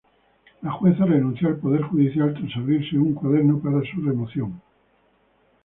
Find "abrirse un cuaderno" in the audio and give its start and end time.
2.57-3.59